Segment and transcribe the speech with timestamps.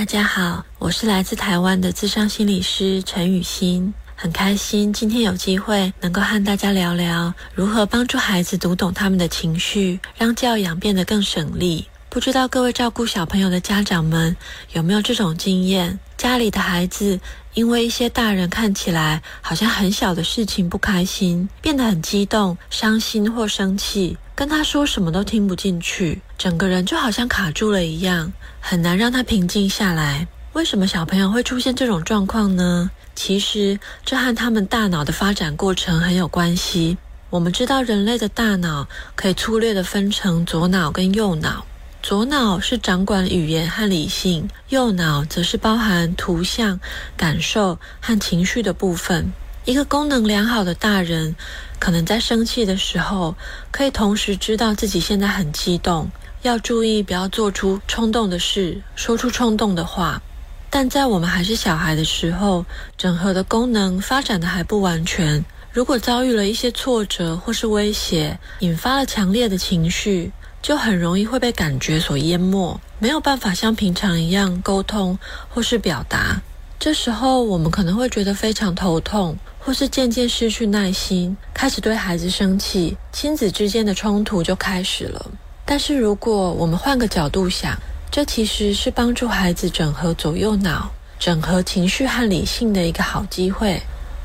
[0.00, 11.86] 大家好，我是来自台湾的智商心理师陈雨欣，很开心今天有机会能够和大家聊聊如何帮助孩子读懂他们的情绪，让教养变得更省力。
[12.08, 14.34] 不知道各位照顾小朋友的家长们
[14.72, 15.98] 有没有这种经验？
[16.16, 17.20] 家里的孩子
[17.52, 30.26] 因为一些大人看起来好像很小的事情不开心，变得很激动、伤心或生气，跟他说什么都听不进去，整个人就好像卡住了一样，很难让他平静下来。
[30.54, 32.90] 为什么小朋友会出现这种状况呢？
[33.14, 36.96] 其实这和他们大脑的发展过程很有关系。
[37.28, 41.66] 我们知道人类的大脑可以粗略地分成左脑跟右脑。
[42.02, 46.80] 左脑是掌管语言和理性，右脑则是包含图像、
[47.14, 49.34] 感受和情绪的部分。
[49.66, 51.36] 一个功能良好的大人，
[51.78, 53.34] 可能在生气的时候，
[53.70, 56.10] 可以同时知道自己现在很激动，
[56.42, 60.22] 要注意不要做出冲动的事，说出冲动的话。
[60.70, 62.64] 但在我们还是小孩的时候，
[62.96, 65.44] 整合的功能发展的还不完全。
[65.72, 70.32] 如果遭遇了一些挫折或是威胁，引发了强烈的情绪。
[70.62, 75.18] 就很容易会被感觉所淹没，没有办法像平常一样沟通
[75.48, 76.42] 或是表达。
[76.78, 85.30] 这时候，我们可能会觉得非常头痛，或是渐渐失去耐心，开始对孩子生气，亲子之间的冲突就开始了。
[85.66, 87.78] 但是，如果我们换个角度想，
[88.10, 93.80] 这其实是帮助孩子整合左右脑、整合情绪和理性的一个好机会。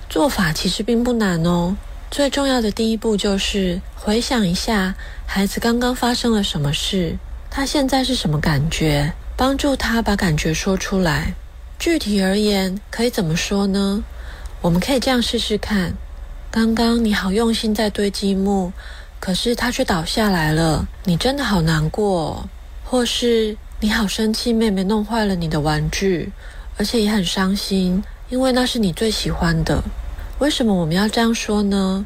[0.09, 1.75] 做法其实并不难哦。
[2.09, 7.17] 最重要的第一步就是回想一下孩子刚刚发生了什么事，
[7.51, 11.33] 他现在是什么感觉，帮助他把感觉说出来。
[11.77, 14.03] 具体而言，可以怎么说呢？
[14.61, 15.93] 我们可以这样试试看：
[16.49, 18.71] 刚刚你好用心在堆积木，
[19.19, 22.47] 可是它却倒下来了，你真的好难过。
[22.83, 26.31] 或是你好生气，妹妹弄坏了你的玩具，
[26.77, 29.83] 而且也很伤心，因为那是你最喜欢的。
[30.39, 32.05] 为什么我们要这样说呢？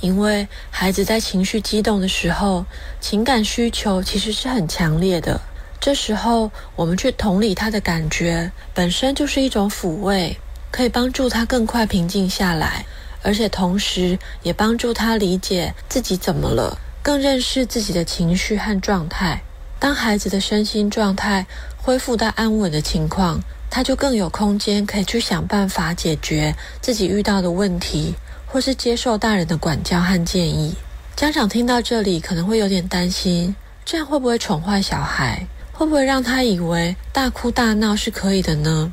[0.00, 2.66] 因为孩子在情绪激动的时候，
[3.00, 5.40] 情感需求其实是很强烈的。
[5.80, 10.36] 这时候，我们去同理他的感觉，本身就是一种抚慰，
[10.72, 12.84] 可以帮助他更快平静下来，
[13.22, 19.40] 而且同时也帮助他理解自己怎么了，更认识自己的情绪和状态。
[19.78, 21.46] 当孩子的身心状态
[21.76, 28.14] 恢复到安稳的情况，他就更有空间可以去想办法解决自己遇到的问题，
[28.46, 30.74] 或是接受大人的管教和建议。
[31.14, 33.54] 家长听到这里可能会有点担心，
[33.84, 35.46] 这样会不会宠坏小孩？
[35.72, 38.92] 会不会让他以为大哭大闹是可以的呢？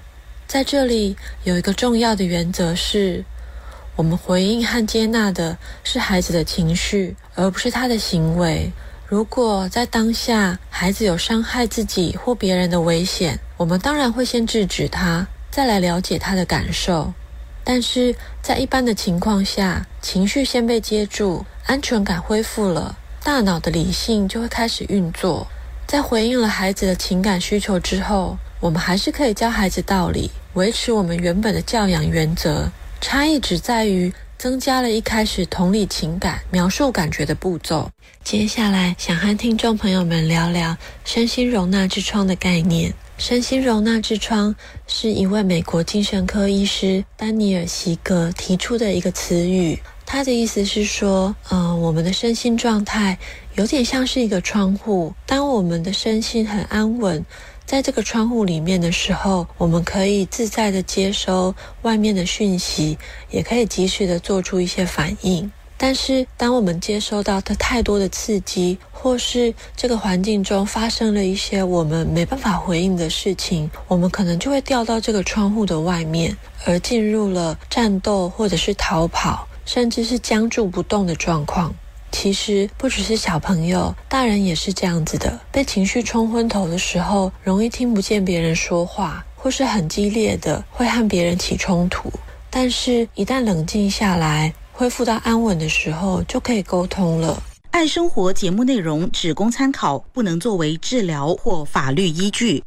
[0.50, 3.24] 在这里有一个重要的原则是，
[3.96, 8.72] 我们回应和接纳的是孩子的情绪，而不是他的行为。
[9.06, 17.14] 如果在当下孩子有伤害自己或别人的危险，我们当然会先制止他，再来了解他的感受。
[17.64, 25.46] 但是在一般的情况下，情绪先被接住，安全感恢复了，大脑的理性就会开始运作。
[25.86, 32.72] 在回应了孩子的情感需求之后，我们还是可以教孩子道理，维持我们原本的教养原则。
[33.02, 34.12] 差异只在于。
[34.40, 37.92] 增加了一开始同理情感、描述感觉的步骤。
[38.24, 42.94] 接下来想和听众朋友们聊聊身心容纳之窗的概念。
[43.18, 44.56] 身心容纳之窗
[44.88, 49.78] 是一位美国精神科医师丹尼尔·席格提出的一个词语。
[50.06, 53.20] 他的意思是说，嗯，我们的身心状态
[53.56, 57.26] 有点像是一个窗户，当我们的身心很安稳。
[57.70, 61.54] 在这个窗户里面的时候，我们可以自在的接收
[61.84, 62.98] 外面的讯息，
[63.30, 65.52] 也可以及时的做出一些反应。
[65.78, 76.36] 但是，当我们接收到的太多的刺激，或是这个环境中发生了一些我们没办法回应的事情，我们可能就会掉到这个窗户的外面，
[76.66, 81.76] 而进入了战斗或者是逃跑，甚至是僵住不动的状况。
[82.12, 85.40] 其实不只是小朋友，大人也是这样子的。
[85.52, 92.12] 被情绪冲昏头的时候，容易听不见别人说话，或是很激烈的会和别人起冲突。
[92.50, 97.42] 但是，一旦冷静下来，恢复到安稳的时候，就可以沟通了。
[97.72, 102.64] 爱生活节目内容只供参考，不能作为治疗或法律依据。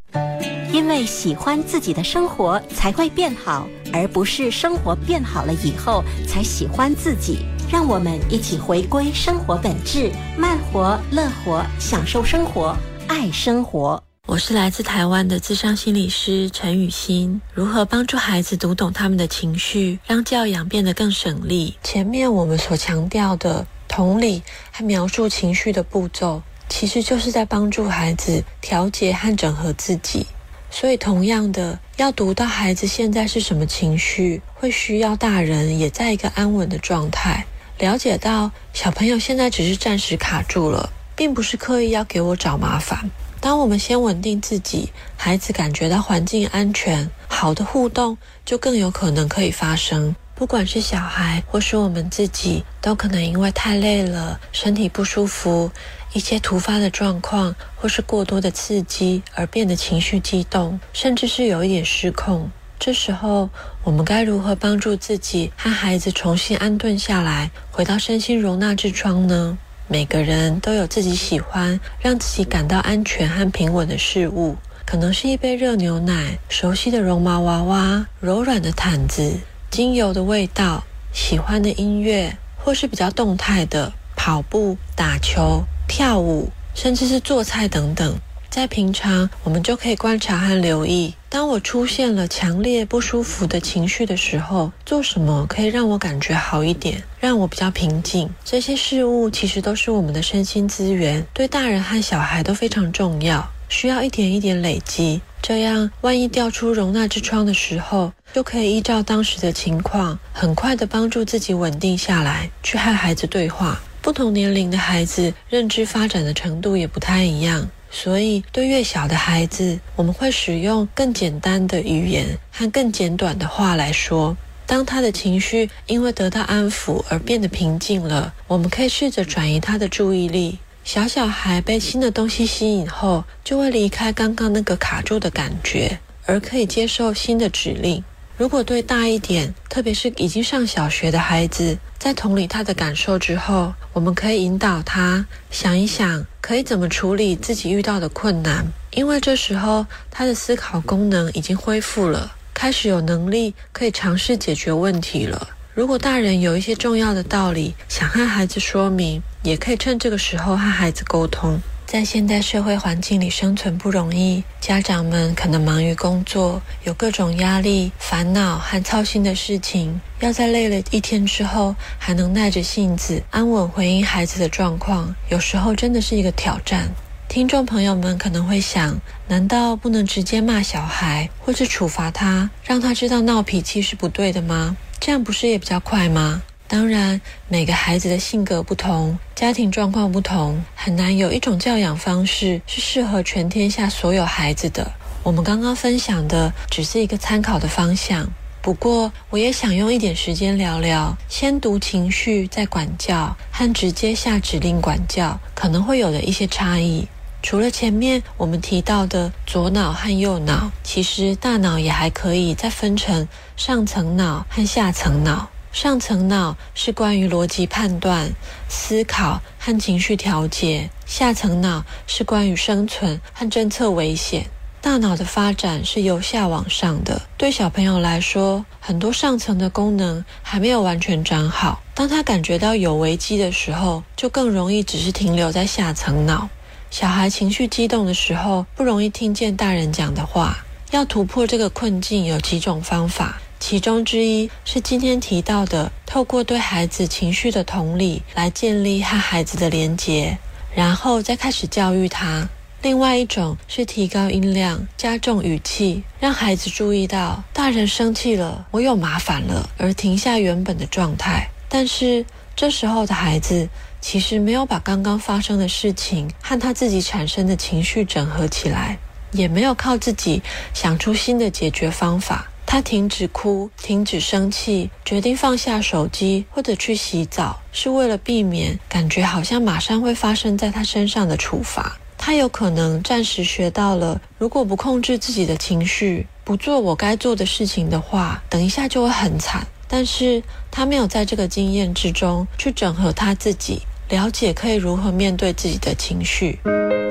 [0.71, 7.45] 因为喜欢自己的生活才会变好，而不是生活变好了以后才喜欢自己。
[7.73, 12.77] 让我们一起回归生活本质，慢活、乐活，享受生活，
[13.07, 14.01] 爱生活。
[14.27, 17.41] 我是来自台湾的智商心理师陈雨欣。
[17.51, 21.75] 如何帮助孩子读懂他们的情绪，让教养变得更省力？
[21.81, 30.27] 前面我们所强调的同理和描述情绪的步骤，其实就是在帮助孩子调节和整合自己。
[30.69, 37.45] 所以，同样的，要读到孩子现在是什么情绪，会需要大人也在一个安稳的状态，
[37.83, 43.11] 了解到小朋友现在只是暂时卡住了，并不是刻意要给我找麻烦。
[43.41, 50.15] 当我们先稳定自己，孩子感觉到环境安全，好的互动就更有可能可以发生。
[50.33, 55.69] 不管是小孩或是我们自己，都可能因为太累了，身体不舒服。
[56.13, 62.49] 一些突发的状况，或是过多的刺激，而变得情绪激动，甚至是有一点失控。
[62.85, 63.49] 这时候，
[63.85, 69.57] 我们该如何帮助自己和孩子重新安顿下来，回到身心容纳之窗呢？
[69.87, 79.39] 每个人都有自己喜欢、让自己感到安全和平稳的事物，可能是一杯热牛奶、熟悉的绒毛娃娃、柔软的毯子、
[79.71, 80.83] 精油的味道、
[81.13, 85.63] 喜欢的音乐，或是比较动态的跑步、打球。
[85.87, 88.19] 跳舞，甚至是做菜等等，
[88.49, 91.13] 在平常我们就可以观察和留意。
[91.33, 98.29] 当我出现了强烈不舒服的情绪的时候，做什么可以让我感觉好一点，让我比较平静？
[98.45, 105.21] 这些事物其实都是我们的身心资源，对大人和小孩都非常重要，需要一点一点累积。
[105.41, 113.81] 这样，万一掉出容纳之窗的时候，就可以依照当时的情况，很快的帮助自己稳定下来，去和孩子对话。
[114.03, 124.35] 不同年龄的孩子认知发展的程度也不太一样，所以对越小的孩子，我们会使用更简单的语言和更简短的话来说。
[124.65, 130.57] 当他的情绪因为得到安抚而变得平静了，我们可以试着转移他的注意力。
[130.83, 138.03] 小小孩被新的东西吸引后，就会离开刚刚那个卡住的感觉，而可以接受新的指令。
[138.35, 148.65] 如果对大一点，特别是已经上小学的孩子，在同理他的感受之后，我们可以引导他想一想，可以怎么处理自己遇到的困难。
[148.89, 155.49] 因为这时候他的思考功能已经恢复了，开始有能力可以尝试解决问题了。
[155.75, 161.59] 如果大人有一些重要的道理想和孩子说明，也可以趁这个时候和孩子沟通。
[161.85, 170.01] 在现代社会环境里生存不容易，家长们可能忙于工作，有各种压力、烦恼和操心的事情。
[170.19, 176.89] 要在累了一天之后，还能耐着性子安稳回应孩子的状况，有时候真的是一个挑战。
[177.29, 184.75] 听众朋友们可能会想：难道不能直接骂小孩，或是处罚他，让他知道闹脾气是不对的吗？
[184.99, 186.41] 这样不是也比较快吗？
[186.67, 194.91] 当然，每个孩子的性格不同，家庭状况不同，很难有一种教养方式是适合全天下所有孩子的。
[195.21, 198.27] 我们刚刚分享的只是一个参考的方向。
[198.61, 207.07] 不过，我也想用一点时间聊聊，先读情绪再管教，和直接下指令管教可能会有的一些差异。
[207.41, 213.27] 除了前面我们提到的左脑和右脑，其实大脑也还可以再分成
[213.57, 215.49] 上层脑和下层脑。
[215.73, 218.31] 上层脑是关于逻辑判断、
[218.69, 224.45] 思考和情绪调节，下层脑是关于生存和侦测危险。
[224.81, 227.23] 大脑的发展是由下往上的。
[227.37, 231.81] 对小朋友来说，很多上层的功能还没有完全长好。
[231.95, 236.49] 当他感觉到有危机的时候，就更容易只是停留在下层脑。
[236.91, 240.55] 小孩情绪激动的时候，不容易听见大人讲的话。
[240.91, 243.41] 要突破这个困境，有几种方法。
[243.65, 250.37] 其中之一是今天提到的，透过对孩子情绪的同理来建立和孩子的连结，
[250.75, 252.49] 然后再开始教育他。
[252.81, 261.47] 另外一种是提高音量、加重语气，让孩子注意到大人生气了，我有麻烦了，而停下原本的状态。
[261.69, 262.25] 但是
[262.57, 263.69] 这时候的孩子
[264.01, 268.97] 其实没有把刚刚发生的事情和他自己产生的情绪整合起来，
[269.31, 270.41] 也没有靠自己
[270.73, 272.49] 想出新的解决方法。
[272.73, 281.95] 他停止哭，停止生气，决定放下手机或者去洗澡，是为了避免感觉好像马上会发生在他身上的处罚。
[282.17, 289.67] 他有可能暂时学到了，如果不控制自己的情绪，不做我该做的事情的话，等一下就会很惨。
[289.87, 293.83] 但是他没有在这个经验之中去整合他自己。
[294.09, 296.57] 了解可以如何面对自己的情绪，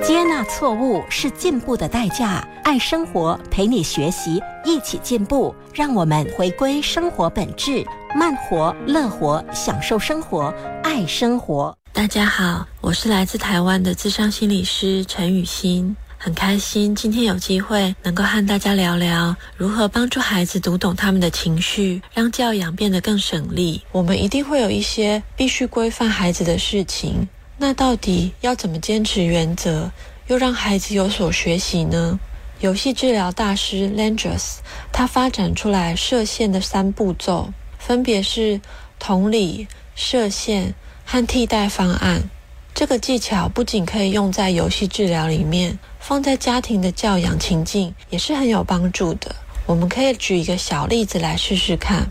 [0.04, 2.44] 接纳错误是进步的代价。
[2.64, 5.54] 爱生活，陪你学习，一起进步。
[5.72, 11.72] 让我们回归生活本质，慢活、乐活，享受生活，爱生活。
[11.92, 15.94] 大家好，我是来自台湾的智商心理师陈雨欣。
[16.18, 23.80] 很开心今天有机会能够和大家聊聊如何帮助孩子读懂他们的情绪，让教养变得更省力。
[23.92, 27.28] 我们一定会有一些必须规范孩子的事情，
[27.64, 29.92] 那到底要怎么坚持原则，
[30.26, 32.18] 又让孩子有所学习呢？
[32.58, 34.56] 游戏治疗大师 Landrus，
[34.90, 38.60] 他发展出来射线的三步骤，分别是
[38.98, 42.28] 同理、射线和替代方案。
[42.74, 49.36] 这个技巧不仅可以用在游戏治疗里面，放在家庭的教养情境也是很有帮助的。
[49.66, 52.08] 我们可以举一个小例子来试试看。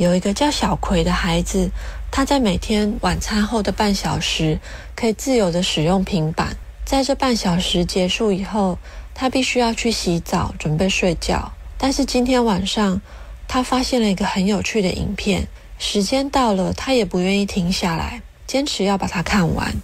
[0.00, 1.70] 有一个叫小葵的孩子，
[2.10, 4.58] 他在每天晚餐后的半小时
[4.96, 8.78] 可以自由的使用平板，在这半小时结束以后。
[9.12, 11.52] 他必须要去洗澡，准备睡觉。
[11.76, 13.02] 但是今天晚上，
[13.46, 15.46] 他发现了一个很有趣的影片。
[15.78, 19.74] 时间到了，他也不愿意停下来，坚持要把它看完。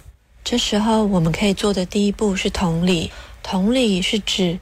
[0.43, 3.11] 这时候，我们可以做的第一步是同理。
[3.43, 4.57] 同理是指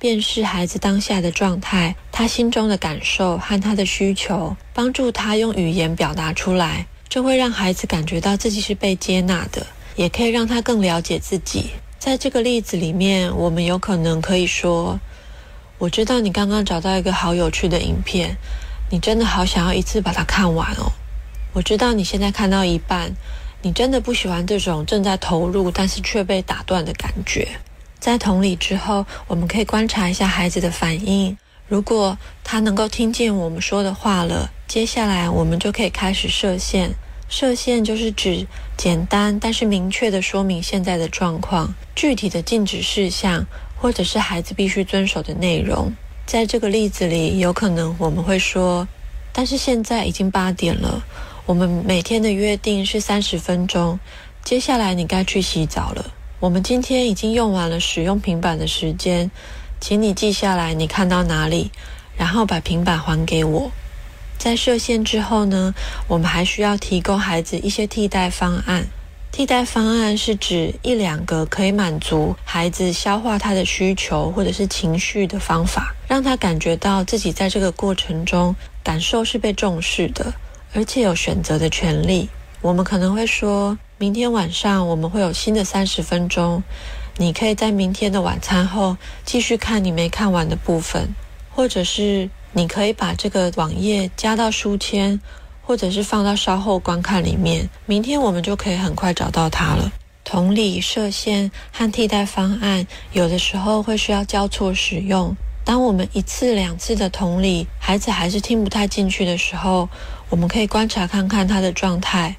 [0.00, 6.86] 辨识孩子当下的状态，他心中的感受和他的需求，帮助他用语言表达出来。
[7.08, 11.70] 这会让孩子感觉到自己是被接纳的，也可以让他更了解自己。
[11.98, 15.00] 在这个例子里面，我们有可能可以说
[15.78, 18.36] ：“我知道你刚刚找到一个好有趣的影片，
[18.90, 20.92] 你真的好想要一次把它看完哦。
[21.54, 23.12] 我知道你现在看到一半，
[23.62, 27.48] 你真的不喜欢这种正在投入但是却被打断的感觉。”
[28.00, 31.36] 在同理之后，我们可以观察一下孩子的反应。
[31.66, 36.90] 如果他能够听见我们说的话了，接下来我们就可以开始设限。
[37.28, 38.46] 设限就是指
[38.78, 43.44] 简单但是明确的说明现在的状况，具体的禁止事项，
[43.76, 45.92] 或者是孩子必须遵守的内容。
[46.24, 48.88] 在这个例子里，有可能我们会说
[49.32, 51.02] ：“但是现在已经八点了，
[51.44, 54.00] 我们每天的约定是三十分钟。
[54.42, 56.14] 接下来你该去洗澡了。
[56.40, 59.28] 我们今天已经用完了使用平板的时间，
[59.80, 61.72] 请你记下来你看到哪里，
[62.16, 63.72] 然后把平板还给我。”
[64.38, 65.74] 在设限之后呢，
[66.06, 68.86] 我们还需要提供孩子一些替代方案。
[69.32, 78.54] 替代方案是指一两个可以满足孩子消化他的需求或者是情绪的方法，让他感觉到自己在这个过程中
[78.84, 80.32] 感受是被重视的，
[80.72, 82.28] 而且有选择的权利。
[82.60, 86.62] 我们可能会说，明天晚上我们会有新的三十分钟，
[87.16, 91.14] 你可以在明天的晚餐后继续看你没看完的部分，
[91.50, 92.30] 或者是。
[92.52, 95.20] 你可以把这个网页加到书签，
[95.62, 97.68] 或者是放到稍后观看里面。
[97.84, 99.92] 明天我们就可以很快找到它了。
[100.24, 105.36] 同理，设限和替代方案有的时候会需要交错使用。
[105.62, 109.86] 当我们一次两次的同理，孩子还是听不太进去的时候，
[110.30, 112.34] 我们可以观察看看他的状态，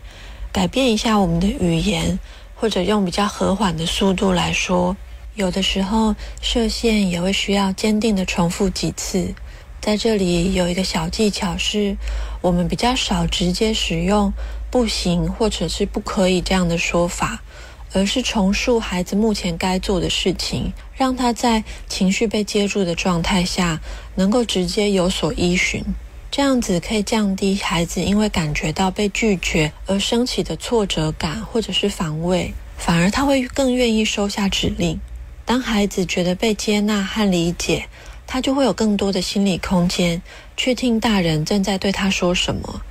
[0.51, 2.19] 改变一下我们的语言，
[2.55, 4.97] 或者用比较和缓的速度来说。
[5.35, 9.33] 有的时候设限也会需要坚定的重复几次。
[9.79, 11.95] 在这里有一个小技巧，是
[12.41, 14.33] 我们比较少直接使用
[14.69, 17.41] “不行”或者是“不可以”这样的说法，
[17.93, 23.79] 而是重述孩子目前该做的事情，让他在情绪被接住的状态下，
[24.15, 25.85] 能够直接有所依循。
[26.31, 35.00] 这样子可以降低孩子因为感觉到被拒绝而升起的挫折感或者是防卫，反而他会更愿意收下指令。
[35.45, 37.88] 当孩子觉得被接纳和理解。
[38.31, 40.21] 他就会有更多的心理空间，
[40.55, 42.83] 去听大人正在对他说什么，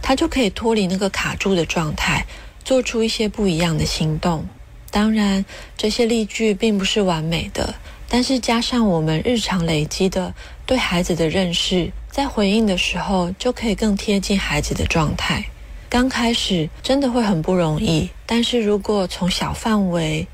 [0.00, 2.24] 他就可以脱离那个卡住的状态，
[2.64, 4.46] 做出一些不一样的行动。
[4.90, 5.44] 当然，
[5.76, 7.74] 这些例句并不是完美的，
[8.08, 10.34] 但是加上我们日常累积的
[10.64, 15.44] 对孩子的认识，在回应的时候就可以更贴近孩子的状态。
[15.90, 20.26] 刚开始真的会很不容易，但是如果从小范围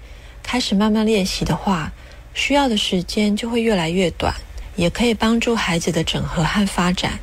[0.42, 1.92] 开始慢慢练习的话，
[2.32, 4.34] 需要的时间就会越来越短，
[4.76, 7.18] 也可以帮助孩子的整合和发展，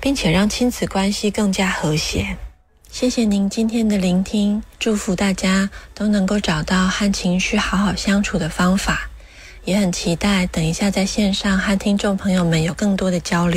[0.00, 2.36] 并且让亲子关系更加和谐。
[2.88, 9.10] 谢谢您今天的聆听，祝福大家都能够找到和情绪好好相处的方法，
[9.66, 13.54] 也很期待等一下在线上和听众朋友们有更多的交流。